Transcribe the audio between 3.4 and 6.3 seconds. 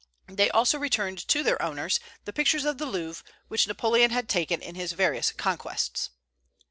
which Napoleon had taken in his various conquests.